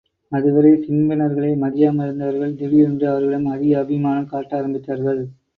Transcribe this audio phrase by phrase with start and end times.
[0.31, 5.21] அதுவரை ஸின்பினர்களை மதியாமல் இருந்தவர்கள் திடீரென்று அவர்களிடம் அதிக அபிமானம் காட்ட ஆரம்பித்தார்கள்.